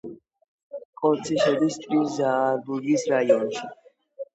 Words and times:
კონცი 1.01 1.39
შედის 1.45 1.79
ტრირ-ზაარბურგის 1.85 3.11
რაიონში. 3.17 3.75